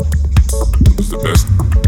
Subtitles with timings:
[0.00, 1.87] It was the best.